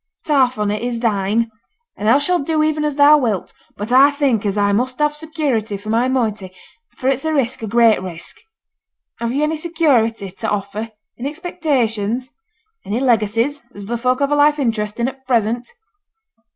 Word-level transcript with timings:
t' 0.25 0.33
half 0.33 0.57
on 0.57 0.71
it 0.71 0.81
is 0.81 0.99
thine, 0.99 1.51
and 1.95 2.07
thou 2.07 2.17
shall 2.17 2.39
do 2.39 2.63
even 2.63 2.83
as 2.83 2.95
thou 2.95 3.19
wilt. 3.19 3.53
But 3.77 3.91
I 3.91 4.09
think 4.09 4.47
as 4.47 4.57
I 4.57 4.71
must 4.71 4.97
have 4.97 5.15
security 5.15 5.77
for 5.77 5.91
my 5.91 6.07
moiety, 6.09 6.53
for 6.97 7.07
it's 7.07 7.23
a 7.23 7.35
risk 7.35 7.61
a 7.61 7.67
great 7.67 8.01
risk. 8.01 8.37
Have 9.19 9.31
ye 9.31 9.43
any 9.43 9.57
security 9.57 10.31
to 10.31 10.49
offer? 10.49 10.89
any 11.19 11.29
expectations? 11.29 12.31
any 12.83 12.99
legacies, 12.99 13.61
as 13.75 13.85
other 13.85 13.95
folk 13.95 14.21
have 14.21 14.31
a 14.31 14.35
life 14.35 14.57
interest 14.57 14.99
in 14.99 15.07
at 15.07 15.27
present?' 15.27 15.69